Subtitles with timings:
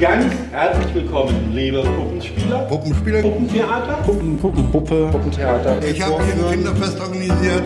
[0.00, 5.84] Ganz herzlich willkommen, liebe Puppenspieler, Puppenspieler, Puppentheater, Puppen, Puppen, Puppe, Puppentheater.
[5.84, 7.64] Ich habe hier ein Kinderfest organisiert.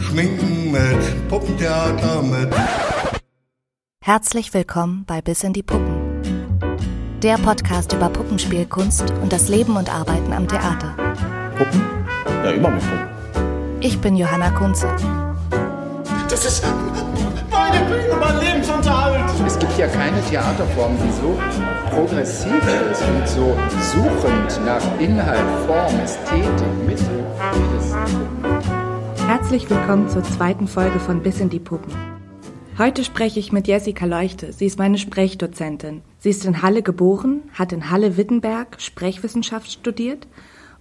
[0.00, 2.52] Schminken mit Puppentheater, mit.
[4.02, 6.20] Herzlich willkommen bei Bis in die Puppen.
[7.22, 10.96] Der Podcast über Puppenspielkunst und das Leben und Arbeiten am Theater.
[11.56, 11.80] Puppen?
[12.42, 13.78] Ja, immer mit Puppen.
[13.82, 14.88] Ich bin Johanna Kunze.
[16.28, 16.64] Das ist
[17.76, 19.46] meine Bühne, mein.
[19.46, 21.38] Es gibt ja keine Theaterform, die so
[21.90, 23.56] progressiv ist und so
[23.92, 27.24] suchend nach Inhalt, Form, Ästhetik, Mittel.
[29.26, 31.92] Herzlich willkommen zur zweiten Folge von Bis in die Puppen.
[32.78, 34.52] Heute spreche ich mit Jessica Leuchte.
[34.52, 36.02] Sie ist meine Sprechdozentin.
[36.18, 40.26] Sie ist in Halle geboren, hat in Halle-Wittenberg Sprechwissenschaft studiert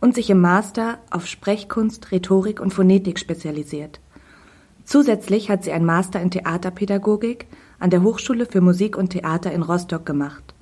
[0.01, 4.01] und sich im Master auf Sprechkunst, Rhetorik und Phonetik spezialisiert.
[4.85, 7.47] Zusätzlich hat sie ein Master in Theaterpädagogik
[7.79, 10.53] an der Hochschule für Musik und Theater in Rostock gemacht.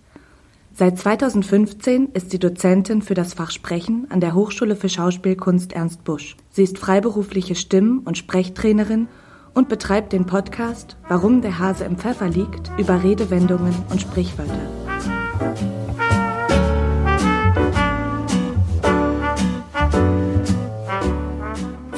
[0.75, 6.03] Seit 2015 ist sie Dozentin für das Fach Sprechen an der Hochschule für Schauspielkunst Ernst
[6.03, 6.35] Busch.
[6.49, 9.07] Sie ist freiberufliche Stimm- und Sprechtrainerin
[9.53, 15.82] und betreibt den Podcast Warum der Hase im Pfeffer liegt über Redewendungen und Sprichwörter.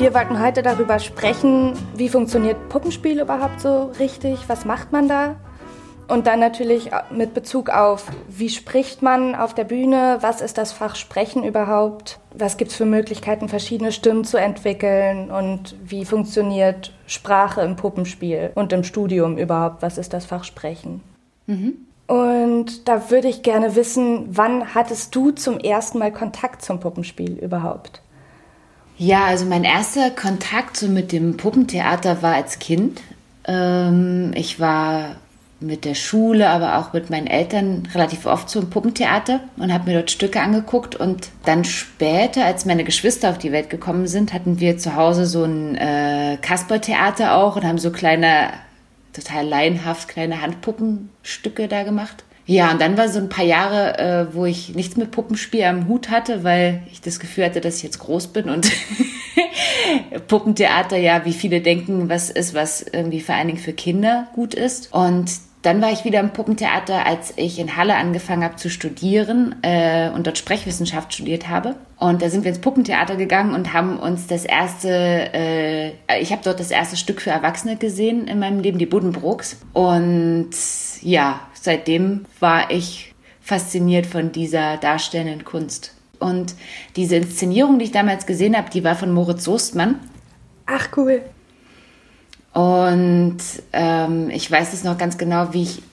[0.06, 5.36] Wir wollten heute darüber sprechen, wie funktioniert Puppenspiel überhaupt so richtig, was macht man da?
[6.08, 10.74] Und dann natürlich mit Bezug auf, wie spricht man auf der Bühne, was ist das
[10.74, 16.94] Fach Sprechen überhaupt, was gibt es für Möglichkeiten, verschiedene Stimmen zu entwickeln und wie funktioniert
[17.08, 21.02] Sprache im Puppenspiel und im Studium überhaupt, was ist das Fach Sprechen.
[21.48, 21.78] Mhm.
[22.06, 27.40] Und da würde ich gerne wissen, wann hattest du zum ersten Mal Kontakt zum Puppenspiel
[27.40, 28.04] überhaupt?
[28.98, 33.02] Ja, also mein erster Kontakt so mit dem Puppentheater war als Kind.
[33.46, 35.18] Ähm, ich war
[35.60, 39.98] mit der Schule, aber auch mit meinen Eltern relativ oft zum Puppentheater und habe mir
[39.98, 40.96] dort Stücke angeguckt.
[40.96, 45.26] Und dann später, als meine Geschwister auf die Welt gekommen sind, hatten wir zu Hause
[45.26, 48.50] so ein äh, Kaspertheater auch und haben so kleine,
[49.14, 52.25] total laienhaft kleine Handpuppenstücke da gemacht.
[52.48, 55.88] Ja, und dann war so ein paar Jahre, äh, wo ich nichts mit Puppenspiel am
[55.88, 58.72] Hut hatte, weil ich das Gefühl hatte, dass ich jetzt groß bin und
[60.28, 64.54] Puppentheater ja, wie viele denken, was ist, was irgendwie vor allen Dingen für Kinder gut
[64.54, 64.94] ist.
[64.94, 65.32] Und
[65.66, 70.10] dann war ich wieder im Puppentheater, als ich in Halle angefangen habe zu studieren äh,
[70.12, 71.76] und dort Sprechwissenschaft studiert habe.
[71.98, 74.90] Und da sind wir ins Puppentheater gegangen und haben uns das erste,
[75.34, 79.58] äh, ich habe dort das erste Stück für Erwachsene gesehen in meinem Leben, die Buddenbrooks.
[79.74, 80.52] Und
[81.02, 85.96] ja, seitdem war ich fasziniert von dieser darstellenden Kunst.
[86.20, 86.56] Und
[86.96, 90.00] diese Inszenierung, die ich damals gesehen habe, die war von Moritz Soestmann.
[90.66, 91.22] Ach cool.
[92.56, 93.38] Und
[93.74, 95.84] ähm, ich weiß es noch ganz genau, wie ich,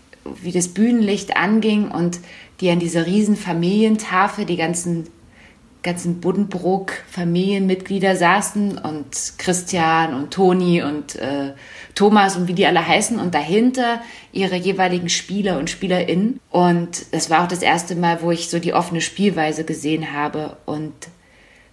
[0.40, 2.20] wie das Bühnenlicht anging und
[2.60, 5.08] die an dieser riesen Familientafel, die ganzen
[5.82, 11.54] ganzen Buddenbrook-Familienmitglieder saßen und Christian und Toni und äh,
[11.96, 14.00] Thomas und wie die alle heißen und dahinter
[14.30, 16.38] ihre jeweiligen Spieler und Spielerinnen.
[16.50, 20.56] Und das war auch das erste Mal, wo ich so die offene Spielweise gesehen habe
[20.66, 20.92] und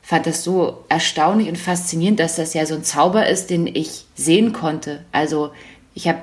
[0.09, 4.05] fand das so erstaunlich und faszinierend, dass das ja so ein Zauber ist, den ich
[4.15, 5.05] sehen konnte.
[5.11, 5.51] Also
[5.93, 6.21] ich habe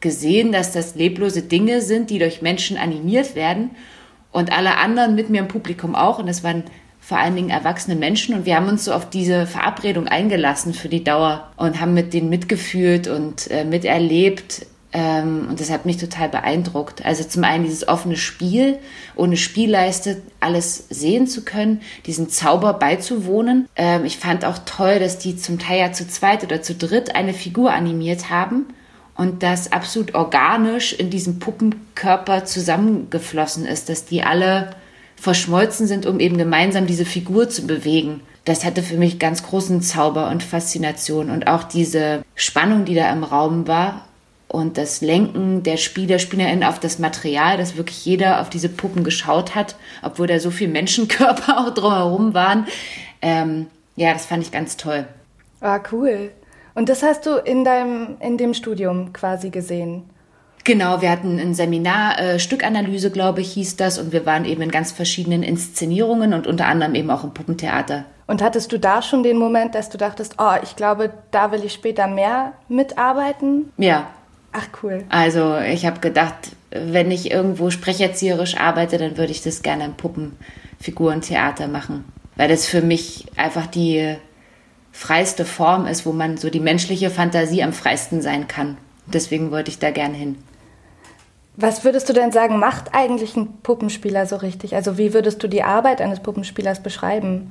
[0.00, 3.70] gesehen, dass das leblose Dinge sind, die durch Menschen animiert werden
[4.32, 6.18] und alle anderen mit mir im Publikum auch.
[6.18, 6.64] Und das waren
[7.00, 10.90] vor allen Dingen erwachsene Menschen und wir haben uns so auf diese Verabredung eingelassen für
[10.90, 14.66] die Dauer und haben mit denen mitgefühlt und äh, miterlebt,
[14.98, 17.04] ähm, und das hat mich total beeindruckt.
[17.04, 18.78] Also zum einen dieses offene Spiel,
[19.14, 23.68] ohne Spielleiste alles sehen zu können, diesen Zauber beizuwohnen.
[23.76, 27.14] Ähm, ich fand auch toll, dass die zum Teil ja zu zweit oder zu dritt
[27.14, 28.64] eine Figur animiert haben
[29.16, 34.70] und das absolut organisch in diesem Puppenkörper zusammengeflossen ist, dass die alle
[35.16, 38.22] verschmolzen sind, um eben gemeinsam diese Figur zu bewegen.
[38.46, 43.12] Das hatte für mich ganz großen Zauber und Faszination und auch diese Spannung, die da
[43.12, 44.05] im Raum war,
[44.48, 49.04] und das Lenken der Spieler, Spielerinnen auf das Material, dass wirklich jeder auf diese Puppen
[49.04, 52.66] geschaut hat, obwohl da so viel Menschenkörper auch drumherum waren.
[53.22, 53.66] Ähm,
[53.96, 55.06] ja, das fand ich ganz toll.
[55.60, 56.30] Ah, cool.
[56.74, 60.04] Und das hast du in deinem, in dem Studium quasi gesehen?
[60.64, 64.62] Genau, wir hatten ein Seminar, äh, Stückanalyse, glaube ich, hieß das, und wir waren eben
[64.62, 68.04] in ganz verschiedenen Inszenierungen und unter anderem eben auch im Puppentheater.
[68.26, 71.64] Und hattest du da schon den Moment, dass du dachtest, oh, ich glaube, da will
[71.64, 73.72] ich später mehr mitarbeiten?
[73.78, 74.08] Ja,
[74.58, 75.04] Ach cool.
[75.10, 76.34] Also ich habe gedacht,
[76.70, 82.06] wenn ich irgendwo sprecherzieherisch arbeite, dann würde ich das gerne im Puppenfigurentheater machen.
[82.36, 84.16] Weil das für mich einfach die
[84.92, 88.78] freiste Form ist, wo man so die menschliche Fantasie am freisten sein kann.
[89.06, 90.38] Deswegen wollte ich da gerne hin.
[91.56, 94.74] Was würdest du denn sagen, macht eigentlich ein Puppenspieler so richtig?
[94.74, 97.50] Also wie würdest du die Arbeit eines Puppenspielers beschreiben?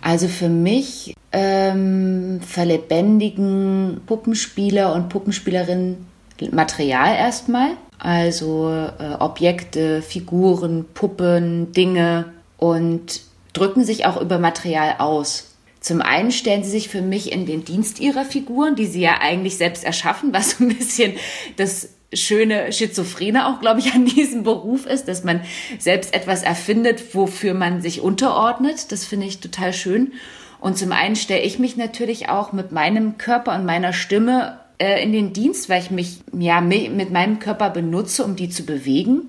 [0.00, 6.13] Also für mich ähm, verlebendigen Puppenspieler und Puppenspielerinnen
[6.50, 7.70] Material erstmal.
[7.98, 13.22] Also äh, Objekte, Figuren, Puppen, Dinge und
[13.52, 15.54] drücken sich auch über Material aus.
[15.80, 19.18] Zum einen stellen sie sich für mich in den Dienst ihrer Figuren, die sie ja
[19.20, 21.14] eigentlich selbst erschaffen, was so ein bisschen
[21.56, 25.40] das schöne Schizophrene auch, glaube ich, an diesem Beruf ist, dass man
[25.78, 28.92] selbst etwas erfindet, wofür man sich unterordnet.
[28.92, 30.12] Das finde ich total schön.
[30.60, 35.02] Und zum einen stelle ich mich natürlich auch mit meinem Körper und meiner Stimme äh,
[35.02, 39.28] in den Dienst, weil ich mich ja mit meinem Körper benutze, um die zu bewegen.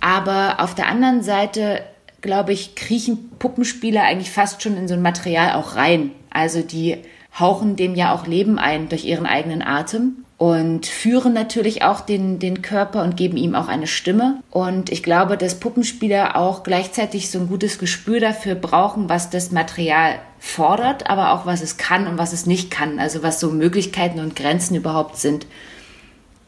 [0.00, 1.82] Aber auf der anderen Seite
[2.24, 6.10] glaube ich, kriechen Puppenspieler eigentlich fast schon in so ein Material auch rein.
[6.30, 6.96] Also die
[7.38, 12.38] hauchen dem ja auch Leben ein durch ihren eigenen Atem und führen natürlich auch den,
[12.38, 14.42] den Körper und geben ihm auch eine Stimme.
[14.50, 19.52] Und ich glaube, dass Puppenspieler auch gleichzeitig so ein gutes Gespür dafür brauchen, was das
[19.52, 22.98] Material fordert, aber auch was es kann und was es nicht kann.
[22.98, 25.46] Also was so Möglichkeiten und Grenzen überhaupt sind.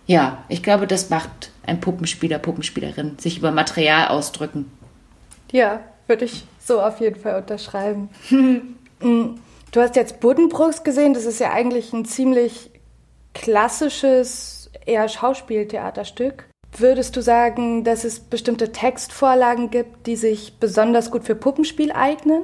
[0.07, 4.71] Ja, ich glaube, das macht ein Puppenspieler, Puppenspielerin, sich über Material ausdrücken.
[5.53, 8.09] Ja, würde ich so auf jeden Fall unterschreiben.
[8.31, 8.59] Mm,
[9.71, 12.71] du hast jetzt Buddenbrooks gesehen, das ist ja eigentlich ein ziemlich
[13.37, 16.49] klassisches, eher Schauspieltheaterstück.
[16.77, 22.43] Würdest du sagen, dass es bestimmte Textvorlagen gibt, die sich besonders gut für Puppenspiel eignen?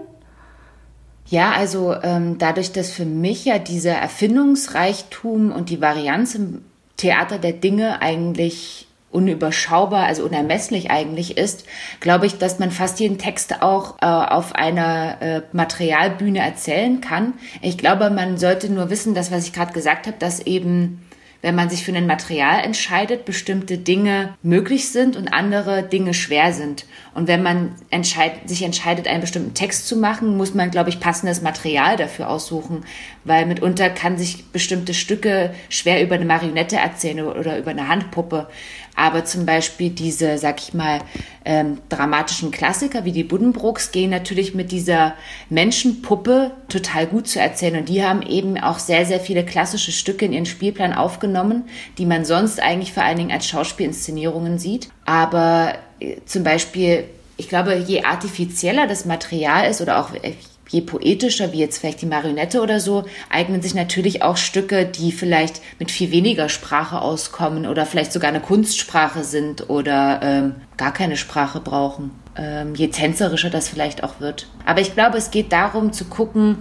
[1.27, 6.65] Ja, also ähm, dadurch, dass für mich ja dieser Erfindungsreichtum und die Varianz im
[6.97, 11.65] Theater der Dinge eigentlich unüberschaubar, also unermesslich eigentlich ist,
[12.01, 17.35] glaube ich, dass man fast jeden Text auch äh, auf einer äh, Materialbühne erzählen kann.
[17.61, 21.03] Ich glaube, man sollte nur wissen, dass was ich gerade gesagt habe, dass eben
[21.43, 26.53] wenn man sich für ein Material entscheidet, bestimmte Dinge möglich sind und andere Dinge schwer
[26.53, 26.87] sind.
[27.15, 31.01] Und wenn man entscheid sich entscheidet, einen bestimmten Text zu machen, muss man, glaube ich,
[31.01, 32.85] passendes Material dafür aussuchen,
[33.25, 38.47] weil mitunter kann sich bestimmte Stücke schwer über eine Marionette erzählen oder über eine Handpuppe.
[38.95, 41.01] Aber zum Beispiel diese, sag ich mal,
[41.45, 45.15] ähm, dramatischen Klassiker wie die Buddenbrooks gehen natürlich mit dieser
[45.51, 47.77] Menschenpuppe total gut zu erzählen.
[47.77, 51.65] Und die haben eben auch sehr, sehr viele klassische Stücke in ihren Spielplan aufgenommen,
[51.99, 54.89] die man sonst eigentlich vor allen Dingen als Schauspielinszenierungen sieht.
[55.05, 57.05] Aber äh, zum Beispiel
[57.43, 60.35] ich glaube, je artifizieller das Material ist oder auch äh,
[60.73, 65.13] je poetischer, wie jetzt vielleicht die Marionette oder so, eignen sich natürlich auch Stücke, die
[65.13, 70.93] vielleicht mit viel weniger Sprache auskommen oder vielleicht sogar eine Kunstsprache sind oder ähm, gar
[70.93, 72.11] keine Sprache brauchen.
[72.37, 74.49] Ähm, je tänzerischer das vielleicht auch wird.
[74.65, 76.59] Aber ich glaube, es geht darum zu gucken,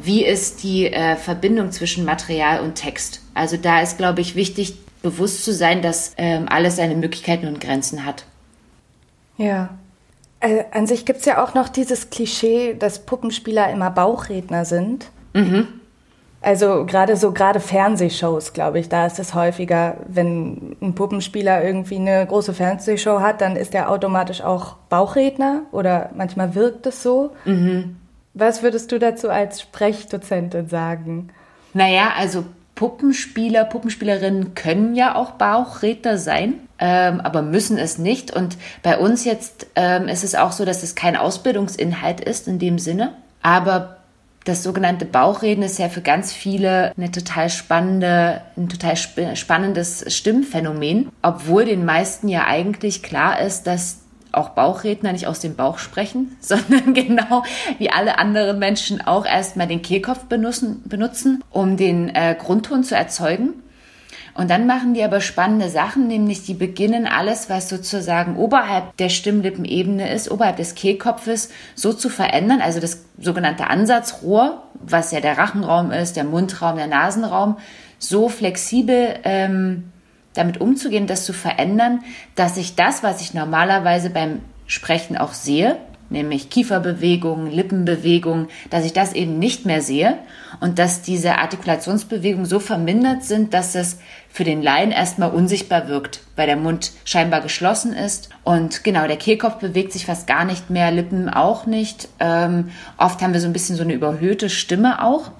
[0.00, 3.22] wie ist die äh, Verbindung zwischen Material und Text.
[3.34, 7.60] Also da ist, glaube ich, wichtig, bewusst zu sein, dass ähm, alles seine Möglichkeiten und
[7.60, 8.24] Grenzen hat.
[9.36, 9.70] Ja,
[10.40, 15.10] äh, an sich gibt es ja auch noch dieses Klischee, dass Puppenspieler immer Bauchredner sind.
[15.34, 15.68] Mhm.
[16.40, 21.96] Also gerade so, gerade Fernsehshows, glaube ich, da ist es häufiger, wenn ein Puppenspieler irgendwie
[21.96, 27.32] eine große Fernsehshow hat, dann ist er automatisch auch Bauchredner oder manchmal wirkt es so.
[27.44, 27.96] Mhm.
[28.34, 31.30] Was würdest du dazu als Sprechdozentin sagen?
[31.74, 32.44] Naja, also
[32.78, 38.30] Puppenspieler, Puppenspielerinnen können ja auch Bauchredner sein, ähm, aber müssen es nicht.
[38.30, 42.60] Und bei uns jetzt ähm, ist es auch so, dass es kein Ausbildungsinhalt ist in
[42.60, 43.14] dem Sinne.
[43.42, 43.96] Aber
[44.44, 50.04] das sogenannte Bauchreden ist ja für ganz viele eine total spannende, ein total sp spannendes
[50.06, 54.02] Stimmphänomen, obwohl den meisten ja eigentlich klar ist, dass
[54.38, 57.44] auch Bauchredner nicht aus dem Bauch sprechen, sondern genau
[57.78, 62.94] wie alle anderen Menschen auch erstmal den Kehlkopf benutzen, benutzen um den äh, Grundton zu
[62.94, 63.54] erzeugen.
[64.38, 69.08] Und dann machen die aber spannende Sachen, nämlich die beginnen alles, was sozusagen oberhalb der
[69.08, 75.38] Stimmlippenebene ist, oberhalb des Kehlkopfes, so zu verändern, also das sogenannte Ansatzrohr, was ja der
[75.38, 77.56] Rachenraum ist, der Mundraum, der Nasenraum,
[77.98, 79.90] so flexibel ähm,
[80.38, 82.00] damit umzugehen, das zu verändern,
[82.34, 85.76] dass ich das, was ich normalerweise beim Sprechen auch sehe,
[86.10, 90.18] nämlich Kieferbewegungen, Lippenbewegungen, dass ich das eben nicht mehr sehe
[90.60, 93.98] und dass diese Artikulationsbewegungen so vermindert sind, dass es
[94.30, 99.16] für den Laien erstmal unsichtbar wirkt, weil der Mund scheinbar geschlossen ist und genau, der
[99.16, 102.08] Kehlkopf bewegt sich fast gar nicht mehr, Lippen auch nicht.
[102.20, 105.32] Ähm, oft haben wir so ein bisschen so eine überhöhte Stimme auch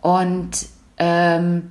[0.00, 0.66] und
[0.98, 1.70] ähm,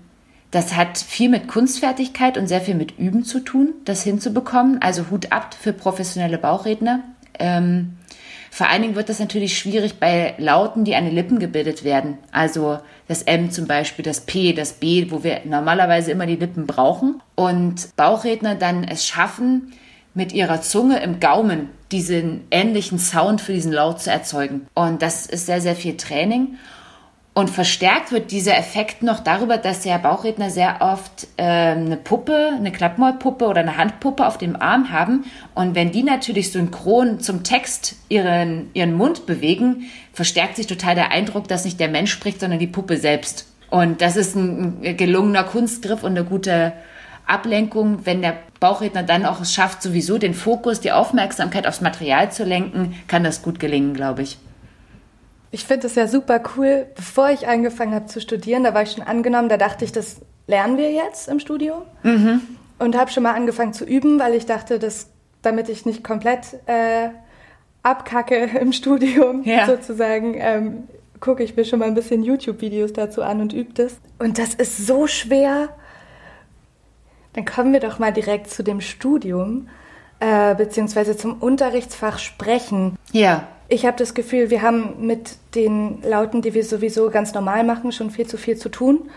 [0.57, 4.81] das hat viel mit Kunstfertigkeit und sehr viel mit Üben zu tun, das hinzubekommen.
[4.81, 7.03] Also Hut ab für professionelle Bauchredner.
[7.37, 7.97] Ähm,
[8.49, 12.17] Vor allen Dingen wird das natürlich schwierig bei Lauten, die an den Lippen gebildet werden.
[12.31, 16.65] Also das M zum Beispiel, das P, das B, wo wir normalerweise immer die Lippen
[16.65, 17.21] brauchen.
[17.35, 19.73] Und Bauchredner dann es schaffen,
[20.15, 24.65] mit ihrer Zunge im Gaumen diesen ähnlichen Sound für diesen Laut zu erzeugen.
[24.73, 26.57] Und das ist sehr, sehr viel Training.
[27.37, 32.53] Und verstärkt wird dieser Effekt noch darüber, dass der Bauchredner sehr oft äh, eine Puppe,
[32.57, 35.23] eine Klappmaulpuppe oder eine Handpuppe auf dem Arm haben.
[35.53, 41.11] Und wenn die natürlich synchron zum Text ihren, ihren Mund bewegen, verstärkt sich total der
[41.11, 43.45] Eindruck, dass nicht der Mensch spricht, sondern die Puppe selbst.
[43.69, 46.73] Und das ist ein gelungener Kunstgriff und eine gute
[47.27, 52.31] Ablenkung, wenn der Bauchredner dann auch es schafft, sowieso den Fokus, die Aufmerksamkeit aufs Material
[52.31, 54.39] zu lenken, kann das gut gelingen, glaube ich.
[55.51, 56.87] Ich finde es ja super cool.
[56.95, 60.17] Bevor ich angefangen habe zu studieren, da war ich schon angenommen, da dachte ich, das
[60.47, 61.83] lernen wir jetzt im Studium.
[62.03, 62.41] Mhm.
[62.79, 65.09] Und habe schon mal angefangen zu üben, weil ich dachte, dass,
[65.41, 67.09] damit ich nicht komplett äh,
[67.83, 69.65] abkacke im Studium ja.
[69.65, 70.83] sozusagen, ähm,
[71.19, 73.97] gucke ich mir schon mal ein bisschen YouTube-Videos dazu an und übe das.
[74.19, 75.69] Und das ist so schwer.
[77.33, 79.69] Dann kommen wir doch mal direkt zu dem Studium,
[80.19, 82.97] äh, beziehungsweise zum Unterrichtsfach Sprechen.
[83.11, 83.47] Ja.
[83.69, 87.91] Ich habe das Gefühl, wir haben mit den Lauten, die wir sowieso ganz normal machen,
[87.91, 89.09] schon viel zu viel zu tun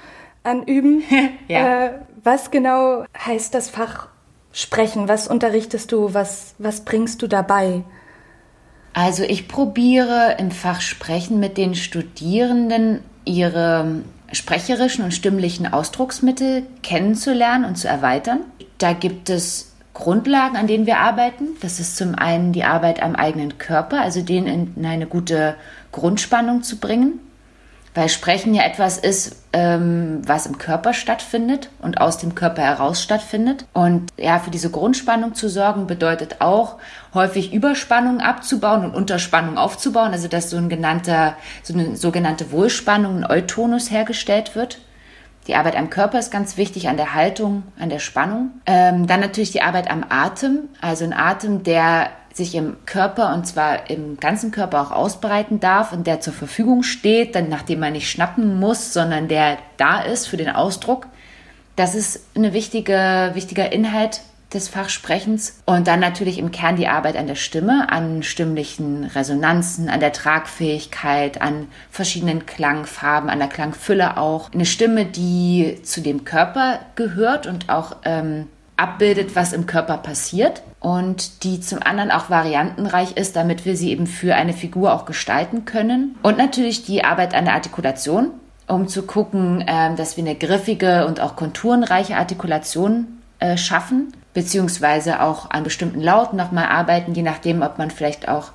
[0.42, 1.02] an Üben.
[1.48, 1.86] ja.
[1.86, 1.90] äh,
[2.22, 4.08] was genau heißt das Fach
[4.52, 5.08] Sprechen?
[5.08, 6.12] Was unterrichtest du?
[6.12, 7.84] Was, was bringst du dabei?
[8.92, 14.02] Also ich probiere im Fach Sprechen mit den Studierenden ihre
[14.32, 18.40] sprecherischen und stimmlichen Ausdrucksmittel kennenzulernen und zu erweitern.
[18.78, 21.48] Da gibt es Grundlagen, an denen wir arbeiten.
[21.60, 25.56] Das ist zum einen die Arbeit am eigenen Körper, also den in eine gute
[25.92, 27.18] Grundspannung zu bringen,
[27.94, 33.02] weil Sprechen ja etwas ist, ähm, was im Körper stattfindet und aus dem Körper heraus
[33.02, 33.66] stattfindet.
[33.72, 36.76] Und ja, für diese Grundspannung zu sorgen, bedeutet auch,
[37.12, 43.24] häufig Überspannung abzubauen und Unterspannung aufzubauen, also dass so, ein genannter, so eine sogenannte Wohlspannung,
[43.24, 44.78] ein Eutonus hergestellt wird.
[45.46, 48.50] Die Arbeit am Körper ist ganz wichtig, an der Haltung, an der Spannung.
[48.66, 53.46] Ähm, dann natürlich die Arbeit am Atem, also ein Atem, der sich im Körper und
[53.46, 57.92] zwar im ganzen Körper auch ausbreiten darf und der zur Verfügung steht, dann nachdem man
[57.92, 61.08] nicht schnappen muss, sondern der da ist für den Ausdruck.
[61.74, 64.20] Das ist eine wichtige, wichtiger Inhalt
[64.52, 69.88] des Fachsprechens und dann natürlich im Kern die Arbeit an der Stimme, an stimmlichen Resonanzen,
[69.88, 74.52] an der Tragfähigkeit, an verschiedenen Klangfarben, an der Klangfülle auch.
[74.52, 80.62] Eine Stimme, die zu dem Körper gehört und auch ähm, abbildet, was im Körper passiert
[80.80, 85.04] und die zum anderen auch variantenreich ist, damit wir sie eben für eine Figur auch
[85.04, 86.16] gestalten können.
[86.22, 88.30] Und natürlich die Arbeit an der Artikulation,
[88.66, 95.20] um zu gucken, äh, dass wir eine griffige und auch konturenreiche Artikulation äh, schaffen beziehungsweise
[95.20, 98.52] auch an bestimmten Lauten nochmal arbeiten, je nachdem, ob man vielleicht auch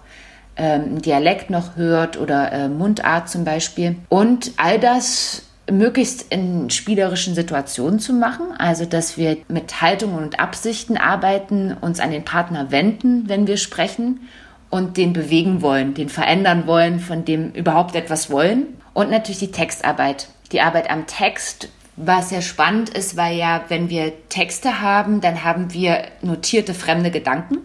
[0.58, 3.98] ähm, Dialekt noch hört oder äh, Mundart zum Beispiel.
[4.10, 10.40] Und all das möglichst in spielerischen Situationen zu machen, also dass wir mit Haltungen und
[10.40, 14.22] Absichten arbeiten, uns an den Partner wenden, wenn wir sprechen
[14.70, 18.68] und den bewegen wollen, den verändern wollen, von dem überhaupt etwas wollen.
[18.94, 20.30] Und natürlich die Textarbeit.
[20.52, 25.44] Die Arbeit am Text, was sehr spannend ist, weil ja, wenn wir Texte haben, dann
[25.44, 27.60] haben wir notierte fremde Gedanken.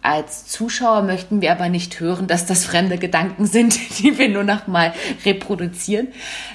[0.00, 4.44] Als Zuschauer möchten wir aber nicht hören, dass das fremde Gedanken sind, die wir nur
[4.44, 4.92] noch mal
[5.24, 6.08] reproduzieren,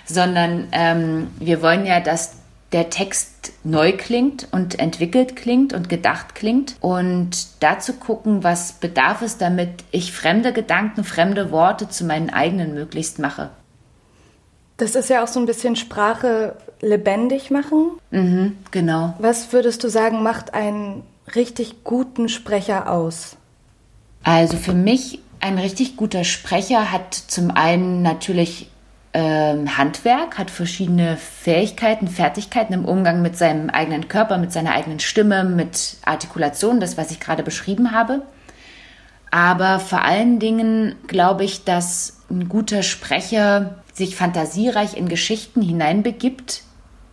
[0.06, 2.34] sondern ähm, wir wollen ja, dass
[2.72, 9.24] der Text neu klingt und entwickelt klingt und gedacht klingt und dazu gucken, was bedarf
[9.24, 13.50] es, damit ich fremde Gedanken, fremde Worte zu meinen eigenen möglichst mache.
[14.80, 17.92] Das ist ja auch so ein bisschen Sprache lebendig machen.
[18.12, 19.14] Mhm, genau.
[19.20, 21.04] Was würdest du sagen, macht einen
[21.36, 23.36] richtig guten Sprecher aus?
[24.24, 28.70] Also für mich, ein richtig guter Sprecher hat zum einen natürlich
[29.14, 35.00] ähm, Handwerk, hat verschiedene Fähigkeiten, Fertigkeiten im Umgang mit seinem eigenen Körper, mit seiner eigenen
[35.02, 38.22] Stimme, mit Artikulation, das, was ich gerade beschrieben habe.
[39.32, 46.64] Aber vor allen Dingen glaube ich, dass ein guter Sprecher sich fantasiereich in Geschichten hineinbegibt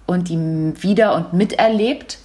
[0.06, 0.36] und die
[0.82, 2.18] wieder und miterlebt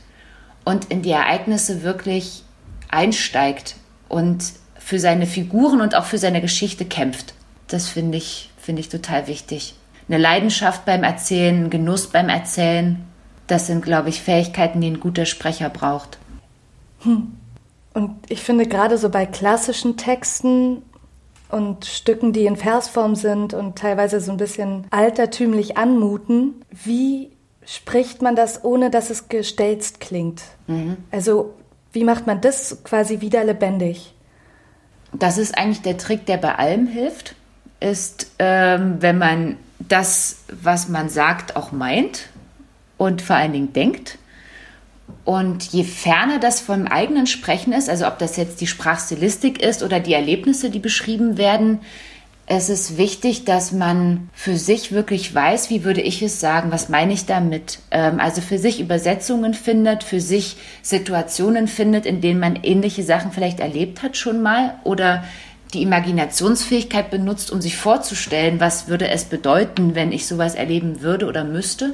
[0.66, 2.44] und in die Ereignisse wirklich
[2.90, 3.76] einsteigt
[4.10, 4.44] und
[4.78, 7.34] für seine Figuren und auch für seine Geschichte kämpft.
[7.68, 9.76] Das finde ich, finde ich total wichtig.
[10.08, 13.04] Eine Leidenschaft beim Erzählen, Genuss beim Erzählen,
[13.48, 16.18] das sind, glaube ich, Fähigkeiten, die ein guter Sprecher braucht.
[17.04, 17.38] Hm.
[17.94, 20.82] Und ich finde gerade so bei klassischen Texten
[21.52, 26.62] und Stücken, die in Versform sind und teilweise so ein bisschen altertümlich anmuten.
[26.72, 27.32] Wie
[27.66, 30.42] spricht man das, ohne dass es gestelzt klingt?
[30.68, 30.98] Mhm.
[31.12, 31.54] Also
[31.94, 34.14] wie macht man das quasi wieder lebendig?
[35.14, 37.36] das ist eigentlich der Trick, der bei allem hilft,
[37.80, 42.30] ist, ähm, wenn man das, was man sagt, auch meint
[42.98, 44.18] und vor allen Dingen denkt.
[45.24, 49.84] Und je ferner das vom eigenen Sprechen ist, also ob das jetzt die Sprachstilistik ist
[49.84, 51.80] oder die Erlebnisse, die beschrieben werden,
[52.54, 56.90] es ist wichtig, dass man für sich wirklich weiß, wie würde ich es sagen, was
[56.90, 57.80] meine ich damit.
[57.92, 63.32] Ähm, also für sich Übersetzungen findet, für sich Situationen findet, in denen man ähnliche Sachen
[63.32, 65.24] vielleicht erlebt hat schon mal oder
[65.74, 71.28] die Imaginationsfähigkeit benutzt, um sich vorzustellen, was würde es bedeuten, wenn ich sowas erleben würde
[71.28, 71.94] oder müsste.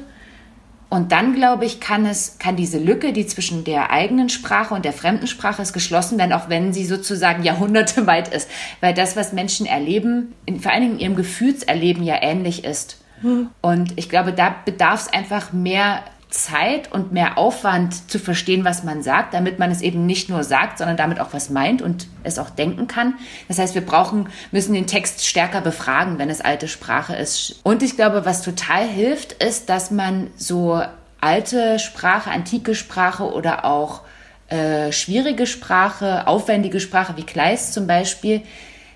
[0.90, 4.86] Und dann, glaube ich, kann es, kann diese Lücke, die zwischen der eigenen Sprache und
[4.86, 8.48] der fremden Sprache ist, geschlossen werden, auch wenn sie sozusagen Jahrhunderte weit ist.
[8.80, 13.02] Weil das, was Menschen erleben, in, vor allen Dingen in ihrem Gefühlserleben ja ähnlich ist.
[13.20, 13.50] Hm.
[13.60, 18.84] Und ich glaube, da bedarf es einfach mehr Zeit und mehr Aufwand zu verstehen, was
[18.84, 22.06] man sagt, damit man es eben nicht nur sagt, sondern damit auch was meint und
[22.22, 23.14] es auch denken kann.
[23.48, 27.60] Das heißt, wir brauchen, müssen den Text stärker befragen, wenn es alte Sprache ist.
[27.62, 30.82] Und ich glaube, was total hilft, ist, dass man so
[31.20, 34.02] alte Sprache, antike Sprache oder auch
[34.48, 38.42] äh, schwierige Sprache, aufwendige Sprache wie Kleist zum Beispiel,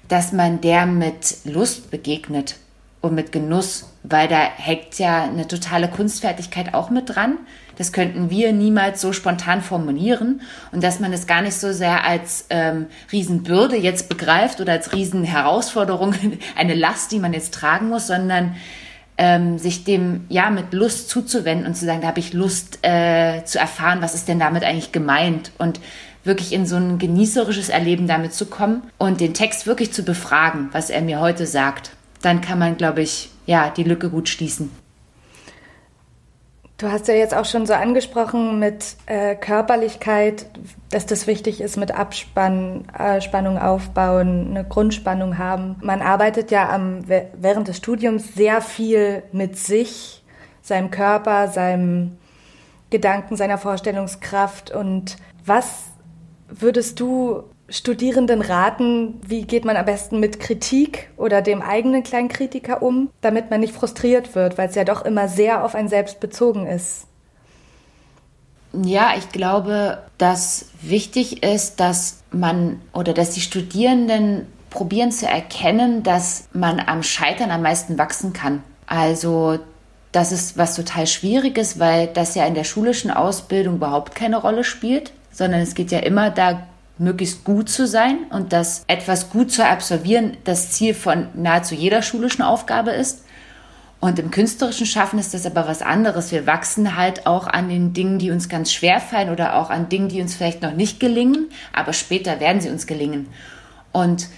[0.09, 2.57] dass man der mit Lust begegnet
[3.03, 7.37] und mit Genuss, weil da hängt ja eine totale Kunstfertigkeit auch mit dran.
[7.77, 10.41] Das könnten wir niemals so spontan formulieren.
[10.71, 14.93] Und dass man es gar nicht so sehr als ähm, Riesenbürde jetzt begreift oder als
[14.93, 16.15] Riesenherausforderung,
[16.57, 18.55] eine Last, die man jetzt tragen muss, sondern
[19.19, 23.45] ähm, sich dem ja mit Lust zuzuwenden und zu sagen, da habe ich Lust äh,
[23.45, 25.51] zu erfahren, was ist denn damit eigentlich gemeint?
[25.59, 25.81] Und
[26.23, 30.69] wirklich in so ein genießerisches Erleben damit zu kommen und den Text wirklich zu befragen,
[30.71, 31.91] was er mir heute sagt
[32.25, 34.71] dann kann man, glaube ich, ja, die Lücke gut schließen.
[36.83, 40.47] Du hast ja jetzt auch schon so angesprochen mit äh, Körperlichkeit,
[40.91, 45.77] dass das wichtig ist mit Abspann, äh, Spannung aufbauen, eine Grundspannung haben.
[45.81, 50.25] Man arbeitet ja am, während des Studiums sehr viel mit sich,
[50.61, 52.17] seinem Körper, seinem
[52.91, 54.73] Gedanken, seiner Vorstellungskraft.
[54.73, 55.85] Und was
[56.49, 62.29] würdest du Studierenden raten, wie geht man am besten mit Kritik oder dem eigenen kleinen
[62.29, 65.89] Kritiker um, damit man nicht frustriert wird, weil es ja doch immer sehr auf ein
[65.89, 67.07] Selbst bezogen ist?
[68.75, 76.03] Ja, ich glaube, dass wichtig ist, dass man oder dass die Studierenden probieren zu erkennen,
[76.03, 78.63] dass man am Scheitern am meisten wachsen kann.
[78.87, 79.59] Also
[80.13, 84.63] das ist was total Schwieriges, weil das ja in der schulischen Ausbildung überhaupt keine Rolle
[84.63, 86.67] spielt, sondern es geht ja immer da
[86.99, 92.03] möglichst gut zu sein und dass etwas gut zu absolvieren das Ziel von nahezu jeder
[92.03, 93.25] schulischen Aufgabe ist.
[94.01, 96.33] Und im künstlerischen Schaffen ist das aber was anderes.
[96.33, 99.89] Wir wachsen halt auch an den Dingen, die uns ganz schwer fallen oder auch an
[99.89, 103.29] Dingen, die uns vielleicht noch nicht gelingen, aber später werden sie uns gelingen.
[103.93, 104.29] Und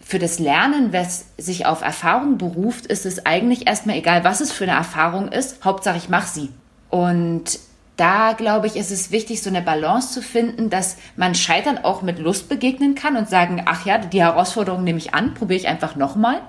[0.00, 4.52] für das Lernen, was sich auf Erfahrung beruft, ist es eigentlich erstmal egal, was es
[4.52, 5.64] für eine Erfahrung ist.
[5.64, 6.50] Hauptsache, ich mache sie.
[6.90, 7.58] Und
[7.96, 12.02] da glaube ich, ist es wichtig, so eine Balance zu finden, dass man Scheitern auch
[12.02, 15.68] mit Lust begegnen kann und sagen, ach ja, die Herausforderung nehme ich an, probiere ich
[15.68, 16.40] einfach nochmal.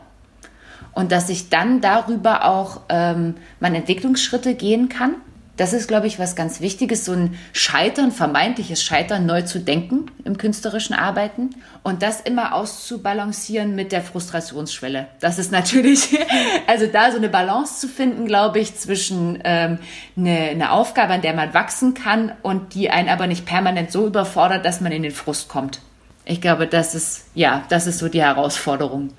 [0.93, 5.15] Und dass sich dann darüber auch ähm, man Entwicklungsschritte gehen kann
[5.57, 10.05] das ist, glaube ich, was ganz Wichtiges, so ein Scheitern, vermeintliches Scheitern neu zu denken
[10.23, 11.49] im künstlerischen Arbeiten
[11.83, 15.07] und das immer auszubalancieren mit der Frustrationsschwelle.
[15.19, 16.17] Das ist natürlich,
[16.67, 19.79] also da so eine Balance zu finden, glaube ich, zwischen ähm,
[20.15, 24.05] eine, eine Aufgabe, an der man wachsen kann und die einen aber nicht permanent so
[24.05, 25.81] überfordert, dass man in den Frust kommt.
[26.23, 29.11] Ich glaube, das ist, ja, das ist so die Herausforderung.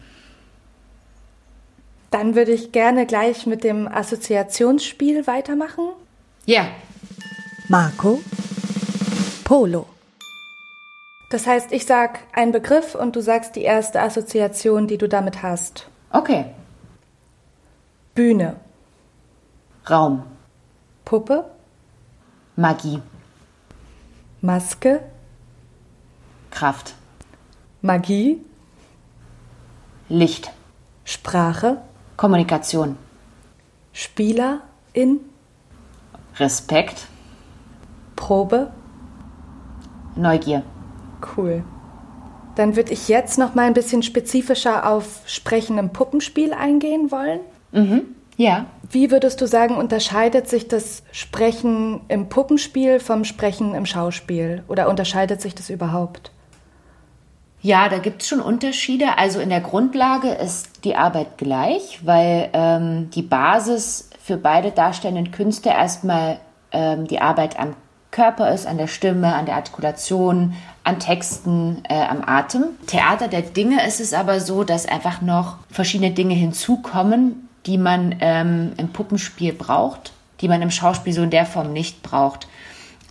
[2.10, 5.84] Dann würde ich gerne gleich mit dem Assoziationsspiel weitermachen.
[6.48, 6.66] Ja.
[7.68, 8.20] Marco.
[9.44, 9.86] Polo.
[11.28, 15.42] Das heißt, ich sag einen Begriff und du sagst die erste Assoziation, die du damit
[15.42, 15.88] hast.
[16.10, 16.46] Okay.
[18.14, 18.56] Bühne.
[19.90, 20.22] Raum.
[21.04, 21.44] Puppe.
[22.56, 23.02] Magie.
[24.40, 25.02] Maske.
[26.50, 26.94] Kraft.
[27.82, 28.42] Magie.
[30.08, 30.50] Licht.
[31.04, 31.82] Sprache.
[32.16, 32.96] Kommunikation.
[33.92, 35.20] Spielerin.
[36.38, 37.06] Respekt.
[38.16, 38.70] Probe.
[40.16, 40.62] Neugier.
[41.36, 41.64] Cool.
[42.54, 47.40] Dann würde ich jetzt noch mal ein bisschen spezifischer auf Sprechen im Puppenspiel eingehen wollen.
[47.72, 48.02] Mhm.
[48.36, 48.66] Ja.
[48.90, 54.62] Wie würdest du sagen, unterscheidet sich das Sprechen im Puppenspiel vom Sprechen im Schauspiel?
[54.68, 56.30] Oder unterscheidet sich das überhaupt?
[57.60, 59.18] Ja, da gibt es schon Unterschiede.
[59.18, 65.32] Also in der Grundlage ist die Arbeit gleich, weil ähm, die Basis für beide darstellenden
[65.32, 66.38] Künste erstmal
[66.70, 67.74] ähm, die Arbeit am
[68.10, 72.64] Körper ist, an der Stimme, an der Artikulation, an Texten, äh, am Atem.
[72.86, 78.16] Theater der Dinge ist es aber so, dass einfach noch verschiedene Dinge hinzukommen, die man
[78.20, 82.48] ähm, im Puppenspiel braucht, die man im Schauspiel so in der Form nicht braucht.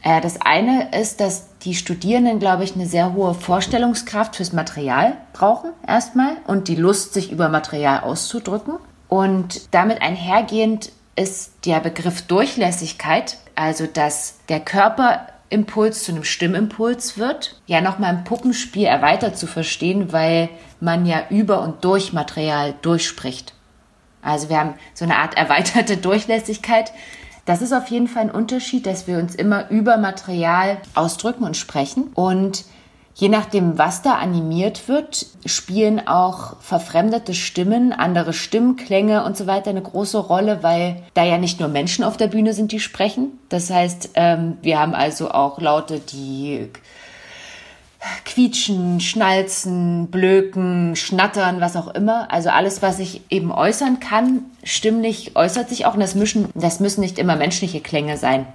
[0.08, 5.18] Äh, das eine ist, dass die Studierenden, glaube ich, eine sehr hohe Vorstellungskraft fürs Material
[5.34, 8.76] brauchen, erstmal, und die Lust, sich über Material auszudrücken.
[9.10, 17.60] Und damit einhergehend ist der Begriff Durchlässigkeit, also dass der Körperimpuls zu einem Stimmimpuls wird,
[17.66, 20.48] ja nochmal im Puppenspiel erweitert zu verstehen, weil
[20.80, 23.54] man ja über und durch Material durchspricht.
[24.22, 26.94] Also wir haben so eine Art erweiterte Durchlässigkeit.
[27.48, 31.58] Das ist auf jeden Fall ein Unterschied, dass wir uns immer über Material ausdrücken und
[31.58, 32.12] sprechen.
[32.14, 32.66] Und
[33.20, 39.72] Je nachdem, was da animiert wird, spielen auch verfremdete Stimmen, andere Stimmklänge und so weiter
[39.72, 43.40] eine große Rolle, weil da ja nicht nur Menschen auf der Bühne sind, die sprechen.
[43.50, 46.70] Das heißt, ähm, wir haben also auch Laute, die
[48.26, 52.32] quietschen, schnalzen, blöken, schnattern, was auch immer.
[52.32, 55.94] Also alles, was ich eben äußern kann, stimmlich äußert sich auch.
[55.96, 58.46] Und das müssen, das müssen nicht immer menschliche Klänge sein.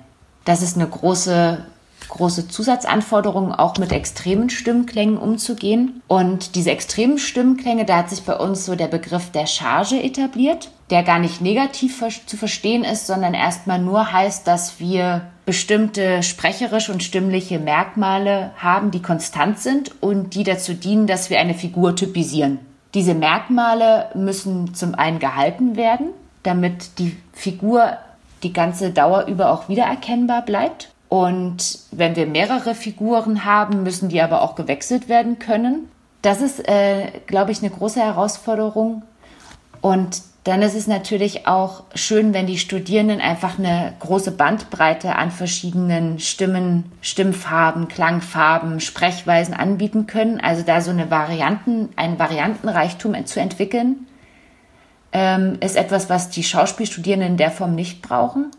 [0.44, 1.64] Das ist eine große
[2.08, 6.02] große Zusatzanforderungen, auch mit extremen Stimmklängen umzugehen.
[6.08, 10.70] Und diese extremen Stimmklänge, da hat sich bei uns so der Begriff der Charge etabliert,
[10.90, 16.92] der gar nicht negativ zu verstehen ist, sondern erstmal nur heißt, dass wir bestimmte sprecherische
[16.92, 21.96] und stimmliche Merkmale haben, die konstant sind und die dazu dienen, dass wir eine Figur
[21.96, 22.58] typisieren.
[22.94, 26.08] Diese Merkmale müssen zum einen gehalten werden,
[26.42, 27.96] damit die Figur
[28.42, 30.90] die ganze Dauer über auch wiedererkennbar bleibt.
[31.08, 35.88] Und wenn wir mehrere Figuren haben, müssen die aber auch gewechselt werden können.
[36.22, 39.02] Das ist, äh, glaube ich, eine große Herausforderung.
[39.80, 45.30] Und dann ist es natürlich auch schön, wenn die Studierenden einfach eine große Bandbreite an
[45.30, 50.40] verschiedenen Stimmen, Stimmfarben, Klangfarben, Sprechweisen anbieten können.
[50.40, 54.08] Also da so eine Varianten, einen Variantenreichtum zu entwickeln,
[55.12, 58.50] ähm, ist etwas, was die Schauspielstudierenden in der Form nicht brauchen.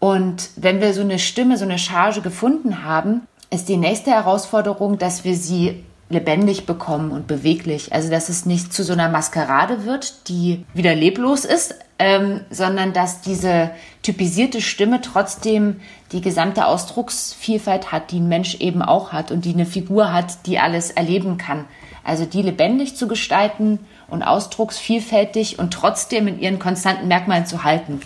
[0.00, 4.98] Und wenn wir so eine Stimme, so eine Charge gefunden haben, ist die nächste Herausforderung,
[4.98, 7.92] dass wir sie lebendig bekommen und beweglich.
[7.92, 12.92] Also dass es nicht zu so einer Maskerade wird, die wieder leblos ist, ähm, sondern
[12.92, 13.70] dass diese
[14.02, 15.80] typisierte Stimme trotzdem
[16.12, 20.46] die gesamte Ausdrucksvielfalt hat, die ein Mensch eben auch hat und die eine Figur hat,
[20.46, 21.66] die alles erleben kann.
[22.04, 28.00] Also die lebendig zu gestalten und ausdrucksvielfältig und trotzdem in ihren konstanten Merkmalen zu halten.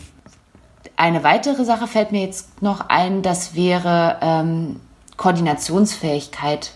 [0.97, 4.81] Eine weitere Sache fällt mir jetzt noch ein, das wäre ähm,
[5.17, 6.73] Koordinationsfähigkeit,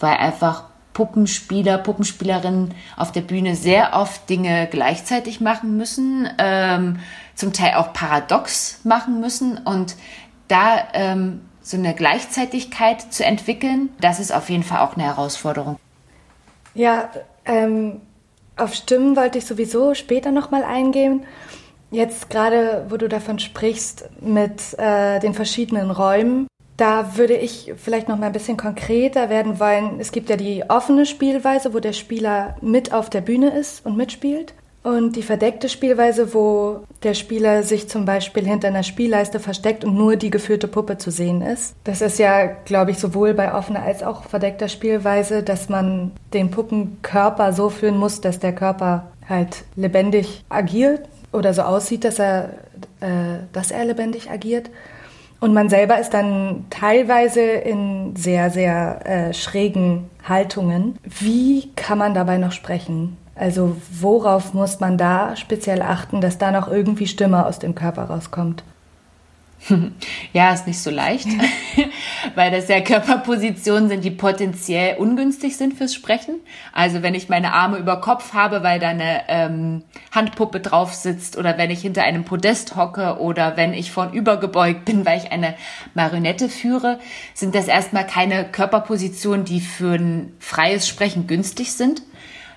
[0.00, 6.98] weil einfach Puppenspieler, Puppenspielerinnen auf der Bühne sehr oft Dinge gleichzeitig machen müssen, ähm,
[7.34, 9.96] zum Teil auch paradox machen müssen und
[10.48, 15.78] da ähm, so eine Gleichzeitigkeit zu entwickeln, das ist auf jeden Fall auch eine Herausforderung.
[16.74, 17.08] Ja,
[17.44, 18.00] ähm,
[18.56, 21.24] auf Stimmen wollte ich sowieso später nochmal eingehen.
[21.90, 26.46] Jetzt gerade, wo du davon sprichst, mit äh, den verschiedenen Räumen,
[26.80, 30.00] da würde ich vielleicht noch mal ein bisschen konkreter werden wollen.
[30.00, 33.96] Es gibt ja die offene Spielweise, wo der Spieler mit auf der Bühne ist und
[33.96, 34.54] mitspielt.
[34.82, 39.94] Und die verdeckte Spielweise, wo der Spieler sich zum Beispiel hinter einer Spielleiste versteckt und
[39.94, 41.74] nur die geführte Puppe zu sehen ist.
[41.84, 46.50] Das ist ja, glaube ich, sowohl bei offener als auch verdeckter Spielweise, dass man den
[46.50, 52.54] Puppenkörper so führen muss, dass der Körper halt lebendig agiert oder so aussieht, dass er,
[53.00, 54.70] äh, dass er lebendig agiert.
[55.40, 60.98] Und man selber ist dann teilweise in sehr, sehr äh, schrägen Haltungen.
[61.02, 63.16] Wie kann man dabei noch sprechen?
[63.34, 68.04] Also worauf muss man da speziell achten, dass da noch irgendwie Stimme aus dem Körper
[68.04, 68.62] rauskommt?
[70.32, 71.26] Ja, ist nicht so leicht,
[72.34, 76.36] weil das ja Körperpositionen sind, die potenziell ungünstig sind fürs Sprechen.
[76.72, 81.36] Also wenn ich meine Arme über Kopf habe, weil da eine ähm, Handpuppe drauf sitzt
[81.36, 85.32] oder wenn ich hinter einem Podest hocke oder wenn ich vorn gebeugt bin, weil ich
[85.32, 85.54] eine
[85.94, 86.98] Marionette führe,
[87.34, 92.02] sind das erstmal keine Körperpositionen, die für ein freies Sprechen günstig sind.